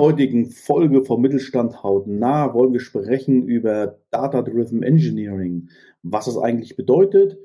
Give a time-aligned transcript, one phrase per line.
[0.00, 5.68] der heutigen Folge vom Mittelstand hautnah wollen wir sprechen über Data-Driven Engineering,
[6.02, 7.36] was das eigentlich bedeutet.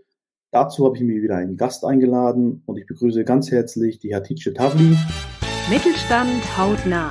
[0.51, 4.53] Dazu habe ich mir wieder einen Gast eingeladen und ich begrüße ganz herzlich die Hatice
[4.53, 4.95] Tavli.
[5.69, 7.09] Mittelstand hautnah,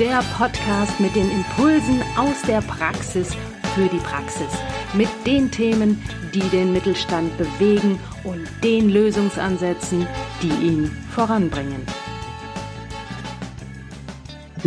[0.00, 3.34] der Podcast mit den Impulsen aus der Praxis
[3.74, 4.58] für die Praxis,
[4.96, 6.02] mit den Themen,
[6.32, 10.06] die den Mittelstand bewegen und den Lösungsansätzen,
[10.42, 11.82] die ihn voranbringen.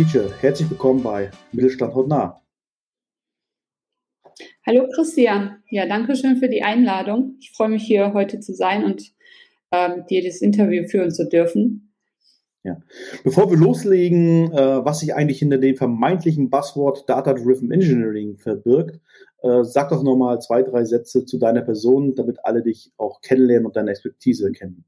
[0.00, 2.40] Teacher, herzlich willkommen bei Mittelstand hautnah.
[4.66, 7.36] Hallo Christian, ja, danke schön für die Einladung.
[7.38, 9.12] Ich freue mich hier heute zu sein und
[9.70, 11.92] ähm, dir das Interview führen zu dürfen.
[12.64, 12.80] Ja.
[13.24, 19.00] Bevor wir loslegen, äh, was sich eigentlich hinter dem vermeintlichen Buzzword Data-Driven Engineering verbirgt,
[19.42, 23.66] äh, sag doch nochmal zwei, drei Sätze zu deiner Person, damit alle dich auch kennenlernen
[23.66, 24.86] und deine Expertise kennen.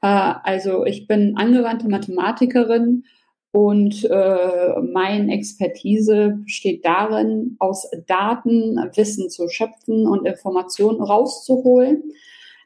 [0.00, 3.04] Äh, also ich bin angewandte Mathematikerin
[3.52, 12.02] und äh, meine Expertise besteht darin, aus Daten Wissen zu schöpfen und Informationen rauszuholen,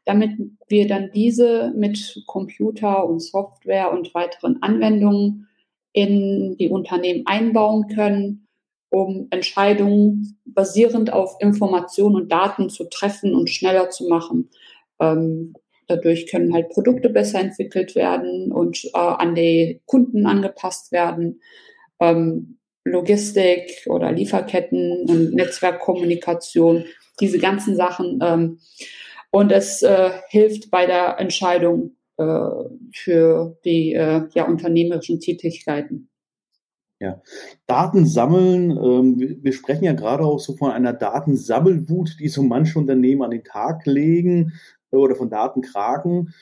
[0.04, 0.30] damit
[0.68, 5.48] wir dann diese mit Computer und Software und weiteren Anwendungen
[5.92, 8.46] in die Unternehmen einbauen können,
[8.88, 14.50] um Entscheidungen basierend auf Informationen und Daten zu treffen und schneller zu machen.
[15.00, 15.54] Ähm,
[15.88, 21.40] Dadurch können halt Produkte besser entwickelt werden und äh, an die Kunden angepasst werden.
[22.00, 26.84] Ähm, Logistik oder Lieferketten und Netzwerkkommunikation,
[27.20, 28.20] diese ganzen Sachen.
[28.22, 28.58] Ähm,
[29.30, 32.48] und es äh, hilft bei der Entscheidung äh,
[32.94, 36.08] für die äh, ja, unternehmerischen Tätigkeiten.
[36.98, 37.20] Ja,
[37.66, 38.70] Daten sammeln.
[38.70, 43.32] Ähm, wir sprechen ja gerade auch so von einer Datensammelwut, die so manche Unternehmen an
[43.32, 44.54] den Tag legen
[44.90, 46.32] oder von Datenkraken.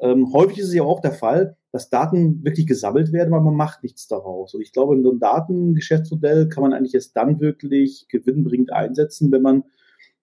[0.00, 3.54] Ähm, häufig ist es ja auch der Fall, dass Daten wirklich gesammelt werden, aber man
[3.54, 4.54] macht nichts daraus.
[4.54, 9.30] Und ich glaube, in so einem Datengeschäftsmodell kann man eigentlich erst dann wirklich gewinnbringend einsetzen,
[9.30, 9.64] wenn man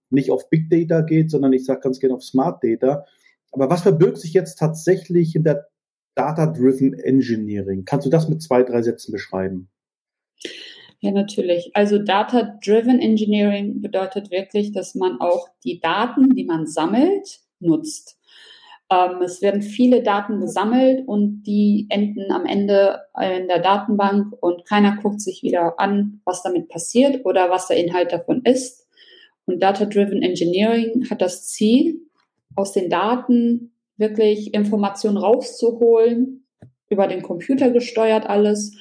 [0.09, 3.06] nicht auf Big Data geht, sondern ich sage ganz gerne auf Smart Data.
[3.51, 5.68] Aber was verbirgt sich jetzt tatsächlich in der
[6.19, 7.85] Data-Driven Engineering?
[7.85, 9.69] Kannst du das mit zwei, drei Sätzen beschreiben?
[11.00, 11.72] Ja, natürlich.
[11.74, 18.19] Also Data-Driven Engineering bedeutet wirklich, dass man auch die Daten, die man sammelt, nutzt.
[18.91, 24.66] Ähm, es werden viele Daten gesammelt und die enden am Ende in der Datenbank und
[24.66, 28.88] keiner guckt sich wieder an, was damit passiert oder was der Inhalt davon ist.
[29.46, 32.01] Und Data-Driven Engineering hat das Ziel,
[32.56, 36.45] aus den Daten wirklich Informationen rauszuholen,
[36.89, 38.75] über den Computer gesteuert alles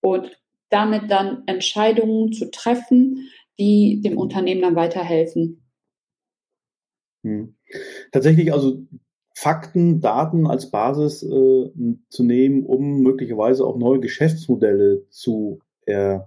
[0.00, 0.38] und
[0.70, 3.28] damit dann Entscheidungen zu treffen,
[3.58, 5.62] die dem Unternehmen dann weiterhelfen.
[7.22, 7.54] Hm.
[8.10, 8.84] Tatsächlich also
[9.34, 11.70] Fakten, Daten als Basis äh,
[12.08, 16.18] zu nehmen, um möglicherweise auch neue Geschäftsmodelle zu, äh,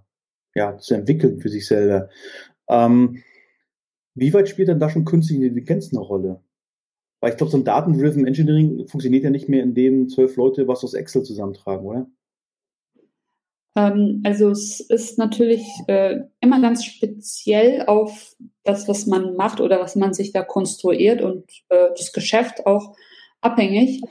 [0.53, 2.09] ja, zu entwickeln für sich selber.
[2.67, 3.23] Ähm,
[4.15, 6.41] wie weit spielt denn da schon künstliche Intelligenz eine Rolle?
[7.25, 10.83] Weil ich glaube, so ein Daten-Driven Engineering funktioniert ja nicht mehr, indem zwölf Leute was
[10.83, 12.05] aus Excel zusammentragen, oder?
[13.75, 19.79] Ähm, also es ist natürlich äh, immer ganz speziell auf das, was man macht oder
[19.79, 22.95] was man sich da konstruiert und äh, das Geschäft auch
[23.41, 24.03] abhängig.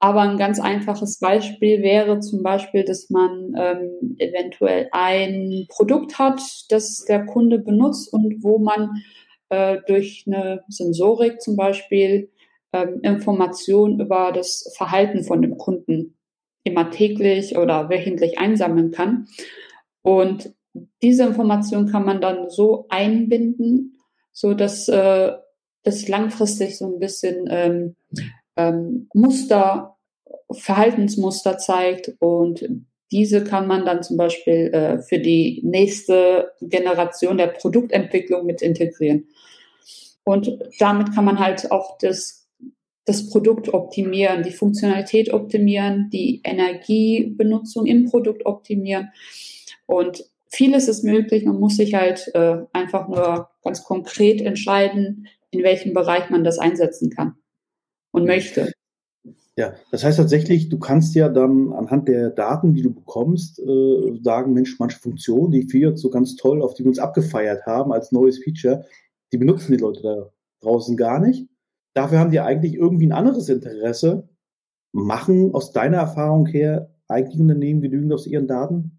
[0.00, 6.42] Aber ein ganz einfaches Beispiel wäre zum Beispiel, dass man ähm, eventuell ein Produkt hat,
[6.68, 8.90] das der Kunde benutzt und wo man
[9.50, 12.28] äh, durch eine Sensorik zum Beispiel
[12.72, 16.16] ähm, Informationen über das Verhalten von dem Kunden
[16.64, 19.26] immer täglich oder wöchentlich einsammeln kann.
[20.02, 20.54] Und
[21.02, 23.98] diese Information kann man dann so einbinden,
[24.32, 25.32] so dass äh,
[25.82, 27.96] das langfristig so ein bisschen ähm,
[28.56, 29.96] ähm, Muster,
[30.52, 32.68] Verhaltensmuster zeigt und
[33.12, 39.26] diese kann man dann zum Beispiel äh, für die nächste Generation der Produktentwicklung mit integrieren.
[40.22, 42.39] Und damit kann man halt auch das
[43.04, 49.08] das Produkt optimieren, die Funktionalität optimieren, die Energiebenutzung im Produkt optimieren.
[49.86, 51.44] Und vieles ist möglich.
[51.44, 56.58] Man muss sich halt äh, einfach nur ganz konkret entscheiden, in welchem Bereich man das
[56.58, 57.34] einsetzen kann
[58.12, 58.72] und möchte.
[59.56, 64.18] Ja, das heißt tatsächlich, du kannst ja dann anhand der Daten, die du bekommst, äh,
[64.22, 67.66] sagen, Mensch, manche Funktionen, die wir jetzt so ganz toll, auf die wir uns abgefeiert
[67.66, 68.86] haben als neues Feature,
[69.32, 70.30] die benutzen die Leute da
[70.60, 71.49] draußen gar nicht.
[71.94, 74.28] Dafür haben die eigentlich irgendwie ein anderes Interesse.
[74.92, 78.98] Machen aus deiner Erfahrung her eigentlich Unternehmen genügend aus ihren Daten?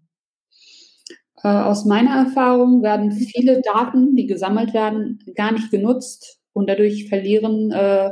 [1.42, 7.08] Äh, aus meiner Erfahrung werden viele Daten, die gesammelt werden, gar nicht genutzt und dadurch
[7.08, 8.10] verlieren äh,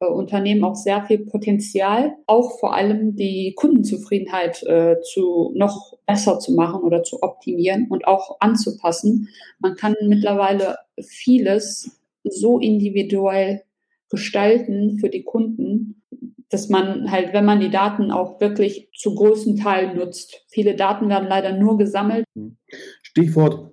[0.00, 6.38] äh, Unternehmen auch sehr viel Potenzial, auch vor allem die Kundenzufriedenheit äh, zu noch besser
[6.38, 9.28] zu machen oder zu optimieren und auch anzupassen.
[9.58, 13.62] Man kann mittlerweile vieles so individuell
[14.14, 16.02] gestalten für die Kunden,
[16.48, 20.44] dass man halt, wenn man die Daten auch wirklich zu großen Teilen nutzt.
[20.48, 22.24] Viele Daten werden leider nur gesammelt.
[23.02, 23.72] Stichwort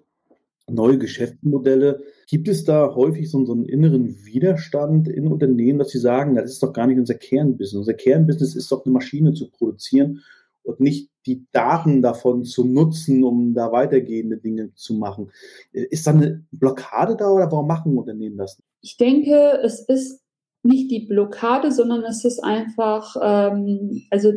[0.69, 2.03] neue Geschäftsmodelle.
[2.27, 6.51] Gibt es da häufig so, so, einen inneren Widerstand in Unternehmen, dass sie sagen, das
[6.51, 7.79] ist doch gar nicht unser Kernbusiness.
[7.79, 10.21] Unser Kernbusiness ist doch eine Maschine zu produzieren
[10.63, 15.31] und nicht die Daten davon zu nutzen, um da weitergehende Dinge zu machen.
[15.71, 18.61] Ist da eine Blockade da oder warum machen Unternehmen das?
[18.81, 20.21] Ich denke, es ist
[20.63, 24.31] nicht die Blockade, sondern es ist einfach, ähm, also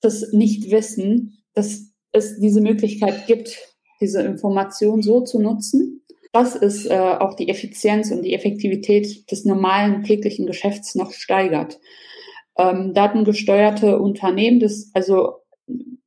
[0.00, 3.58] das Nichtwissen, dass es diese Möglichkeit gibt,
[4.00, 6.02] diese Information so zu nutzen.
[6.32, 11.78] Das ist äh, auch die Effizienz und die Effektivität des normalen täglichen Geschäfts noch steigert.
[12.56, 15.36] Ähm, datengesteuerte Unternehmen, das, also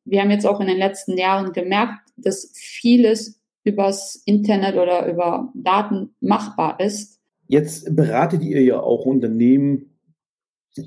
[0.05, 5.51] wir haben jetzt auch in den letzten Jahren gemerkt, dass vieles übers Internet oder über
[5.53, 7.16] Daten machbar ist.
[7.47, 9.97] Jetzt beratet ihr ja auch Unternehmen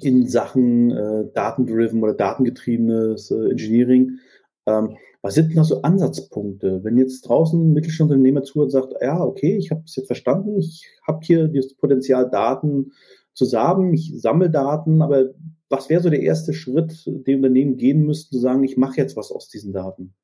[0.02, 4.18] in Sachen äh, datendriven oder datengetriebenes äh, Engineering.
[4.66, 6.82] Ähm, was sind denn da so Ansatzpunkte?
[6.82, 10.58] Wenn jetzt draußen ein Mittelstandsunternehmer zuhört und sagt, ja, okay, ich habe es jetzt verstanden,
[10.58, 12.92] ich habe hier das Potenzial, Daten
[13.34, 15.30] zu sammeln, ich sammle Daten, aber
[15.68, 19.16] was wäre so der erste Schritt, den Unternehmen gehen müssten, zu sagen, ich mache jetzt
[19.16, 20.14] was aus diesen Daten?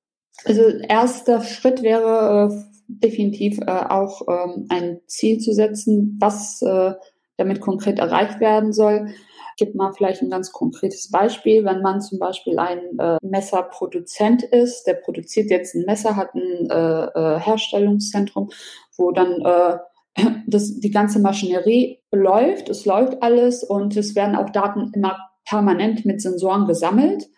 [0.45, 6.93] Also erster Schritt wäre äh, definitiv äh, auch ähm, ein Ziel zu setzen, was äh,
[7.37, 9.09] damit konkret erreicht werden soll
[9.57, 11.65] gebe mal vielleicht ein ganz konkretes Beispiel.
[11.65, 16.71] Wenn man zum Beispiel ein äh, Messerproduzent ist, der produziert jetzt ein Messer, hat ein
[16.71, 18.51] äh, äh, Herstellungszentrum,
[18.97, 19.79] wo dann äh,
[20.47, 26.05] das, die ganze Maschinerie läuft, es läuft alles und es werden auch Daten immer permanent
[26.05, 27.29] mit Sensoren gesammelt.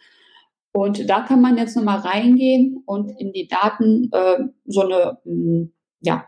[0.79, 5.73] Und da kann man jetzt nochmal reingehen und in die Daten äh, so eine hm,
[6.01, 6.25] ja,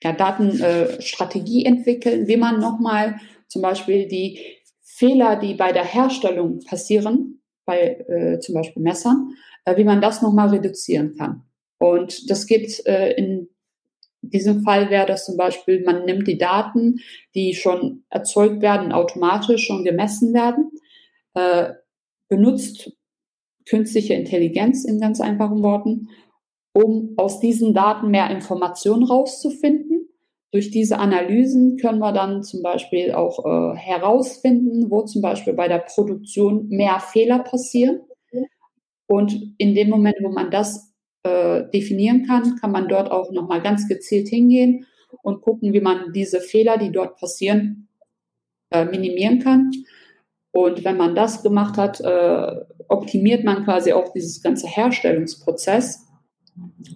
[0.00, 3.16] ja, Datenstrategie äh, entwickeln, wie man nochmal
[3.48, 4.38] zum Beispiel die
[4.80, 9.30] Fehler, die bei der Herstellung passieren, bei äh, zum Beispiel Messern,
[9.64, 11.42] äh, wie man das nochmal reduzieren kann.
[11.78, 13.48] Und das geht äh, in
[14.22, 17.00] diesem Fall wäre das zum Beispiel, man nimmt die Daten,
[17.34, 20.70] die schon erzeugt werden, automatisch schon gemessen werden,
[21.34, 21.72] äh,
[22.28, 22.92] benutzt
[23.68, 26.08] künstliche Intelligenz in ganz einfachen Worten,
[26.72, 29.94] um aus diesen Daten mehr Informationen rauszufinden
[30.54, 35.66] durch diese Analysen können wir dann zum Beispiel auch äh, herausfinden, wo zum Beispiel bei
[35.66, 38.02] der Produktion mehr Fehler passieren.
[39.08, 40.94] Und in dem Moment, wo man das
[41.24, 44.86] äh, definieren kann, kann man dort auch nochmal ganz gezielt hingehen
[45.24, 47.88] und gucken, wie man diese Fehler, die dort passieren,
[48.70, 49.72] äh, minimieren kann.
[50.54, 56.06] Und wenn man das gemacht hat, äh, optimiert man quasi auch dieses ganze Herstellungsprozess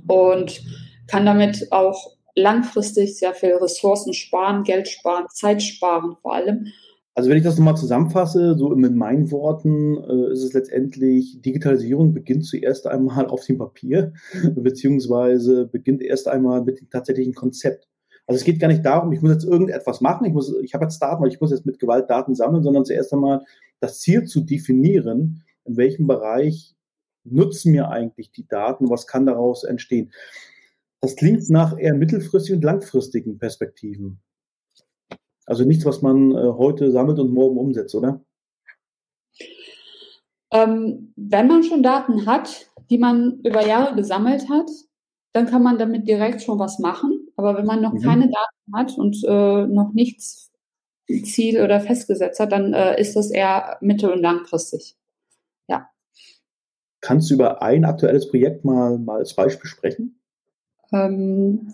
[0.07, 0.63] und
[1.09, 6.69] kann damit auch langfristig sehr viel Ressourcen sparen, Geld sparen, Zeit sparen vor allem.
[7.17, 12.15] Also wenn ich das nochmal zusammenfasse, so mit meinen Worten, äh, ist es letztendlich, Digitalisierung
[12.15, 14.13] beginnt zuerst einmal auf dem Papier,
[14.55, 17.89] beziehungsweise beginnt erst einmal mit dem tatsächlichen Konzept.
[18.29, 20.85] Also es geht gar nicht darum, ich muss jetzt irgendetwas machen, ich muss, ich habe
[20.85, 23.43] jetzt Daten, ich muss jetzt mit Gewalt Daten sammeln, sondern zuerst einmal
[23.81, 26.77] das Ziel zu definieren, in welchem Bereich
[27.25, 30.13] nutzen mir eigentlich die Daten, was kann daraus entstehen.
[31.01, 34.21] Das klingt nach eher mittelfristigen und langfristigen Perspektiven.
[35.47, 38.23] Also nichts, was man äh, heute sammelt und morgen umsetzt, oder?
[40.53, 44.69] Ähm, wenn man schon Daten hat, die man über Jahre gesammelt hat,
[45.33, 47.29] dann kann man damit direkt schon was machen.
[47.37, 48.03] Aber wenn man noch mhm.
[48.03, 50.51] keine Daten hat und äh, noch nichts
[51.25, 54.97] Ziel oder festgesetzt hat, dann äh, ist das eher mittel- und langfristig.
[55.69, 55.89] Ja.
[57.01, 60.21] Kannst du über ein aktuelles Projekt mal, mal als Beispiel sprechen?
[60.93, 61.73] Ähm,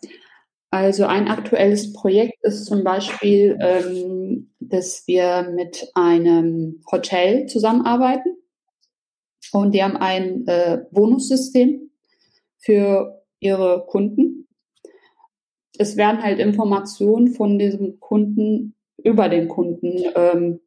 [0.71, 8.37] also ein aktuelles Projekt ist zum Beispiel, ähm, dass wir mit einem Hotel zusammenarbeiten
[9.53, 11.91] und die haben ein äh, Bonussystem
[12.59, 14.49] für ihre Kunden.
[15.79, 20.61] Es werden halt Informationen von diesem Kunden über den Kunden ähm,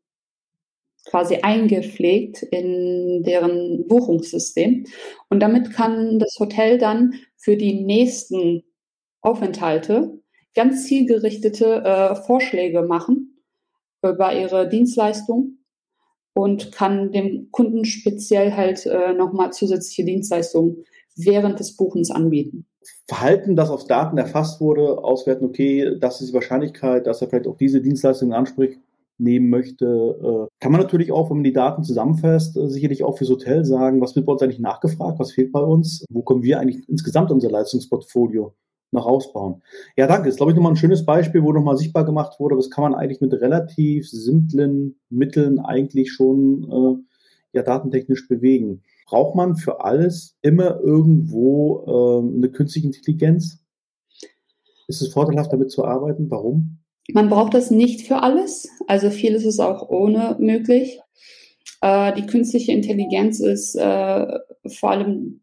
[1.06, 4.86] quasi eingepflegt in deren Buchungssystem.
[5.30, 8.64] Und damit kann das Hotel dann für die nächsten
[9.22, 10.20] Aufenthalte
[10.54, 13.44] ganz zielgerichtete äh, Vorschläge machen
[14.04, 15.60] über ihre Dienstleistung
[16.34, 20.86] und kann dem Kunden speziell halt äh, nochmal zusätzliche Dienstleistungen
[21.18, 22.66] während des Buchens anbieten.
[23.08, 27.48] Verhalten, das auf Daten erfasst wurde, auswerten, okay, das ist die Wahrscheinlichkeit, dass er vielleicht
[27.48, 28.80] auch diese Dienstleistung anspricht,
[29.18, 29.86] nehmen möchte.
[29.86, 33.66] Äh, kann man natürlich auch, wenn man die Daten zusammenfasst, äh, sicherlich auch fürs Hotel
[33.66, 36.88] sagen, was wird bei uns eigentlich nachgefragt, was fehlt bei uns, wo können wir eigentlich
[36.88, 38.54] insgesamt unser Leistungsportfolio
[38.92, 39.62] noch ausbauen.
[39.98, 40.26] Ja, danke.
[40.26, 42.56] Das ist, glaube ich, nochmal ein schönes Beispiel, wo nochmal sichtbar gemacht wurde.
[42.56, 48.84] Das kann man eigentlich mit relativ simplen Mitteln eigentlich schon äh, ja, datentechnisch bewegen.
[49.08, 53.64] Braucht man für alles immer irgendwo äh, eine künstliche Intelligenz?
[54.88, 56.30] Ist es vorteilhaft, damit zu arbeiten?
[56.30, 56.80] Warum?
[57.14, 58.70] Man braucht das nicht für alles.
[58.86, 61.00] Also vieles ist auch ohne möglich.
[61.82, 64.28] Äh, die künstliche Intelligenz ist äh,
[64.68, 65.42] vor allem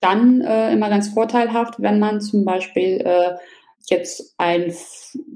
[0.00, 3.34] dann äh, immer ganz vorteilhaft, wenn man zum Beispiel äh,
[3.90, 4.74] jetzt einen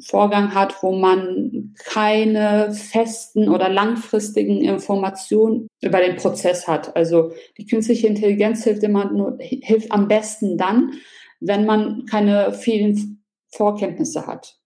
[0.01, 6.97] Vorgang hat, wo man keine festen oder langfristigen Informationen über den Prozess hat.
[6.97, 10.93] Also die künstliche Intelligenz hilft immer nur, hilft am besten dann,
[11.41, 14.59] wenn man keine vielen Vorkenntnisse hat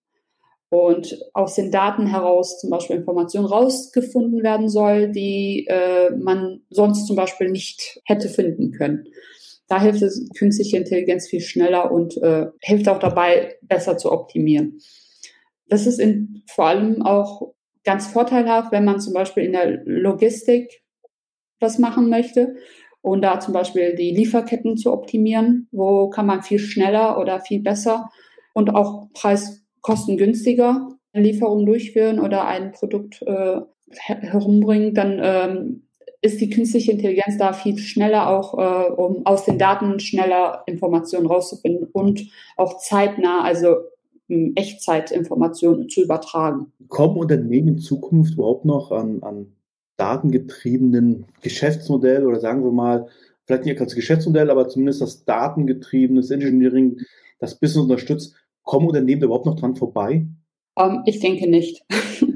[0.73, 7.05] und aus den Daten heraus zum Beispiel Informationen rausgefunden werden soll, die äh, man sonst
[7.05, 9.07] zum Beispiel nicht hätte finden können.
[9.73, 14.77] Da hilft es künstliche Intelligenz viel schneller und äh, hilft auch dabei, besser zu optimieren.
[15.67, 20.83] Das ist in, vor allem auch ganz vorteilhaft, wenn man zum Beispiel in der Logistik
[21.59, 22.55] was machen möchte
[23.01, 25.69] und da zum Beispiel die Lieferketten zu optimieren.
[25.71, 28.11] Wo kann man viel schneller oder viel besser
[28.53, 35.87] und auch preis kostengünstiger eine Lieferung durchführen oder ein Produkt äh, herumbringen, dann ähm,
[36.23, 41.27] ist die künstliche Intelligenz da viel schneller auch, äh, um aus den Daten schneller Informationen
[41.27, 43.75] rauszufinden und auch zeitnah, also
[44.29, 46.71] ähm, Echtzeitinformationen zu übertragen.
[46.87, 49.47] Kommen Unternehmen in Zukunft überhaupt noch an, an
[49.97, 53.07] datengetriebenen Geschäftsmodell oder sagen wir mal,
[53.45, 56.97] vielleicht nicht als Geschäftsmodell, aber zumindest das datengetriebenes Engineering,
[57.39, 60.25] das Business unterstützt, Kommen Unternehmen überhaupt noch dran vorbei?
[60.75, 61.83] Um, ähm, ich denke nicht.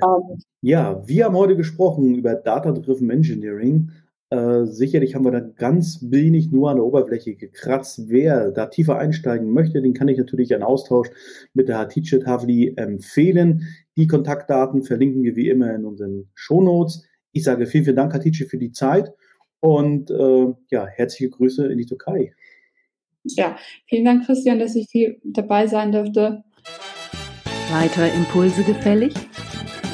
[0.00, 0.38] um.
[0.60, 3.90] Ja, wir haben heute gesprochen über Data-Driven Engineering.
[4.30, 8.08] Äh, sicherlich haben wir da ganz wenig nur an der Oberfläche gekratzt.
[8.08, 11.08] Wer da tiefer einsteigen möchte, den kann ich natürlich einen Austausch
[11.52, 13.66] mit der Hatice Tavli empfehlen.
[13.96, 17.04] Die Kontaktdaten verlinken wir wie immer in unseren Shownotes.
[17.32, 19.12] Ich sage vielen, vielen Dank, Hatice, für die Zeit
[19.60, 22.32] und äh, ja, herzliche Grüße in die Türkei
[23.24, 23.56] ja,
[23.86, 26.42] vielen Dank, Christian, dass ich hier dabei sein durfte.
[27.70, 29.14] Weitere Impulse gefällig?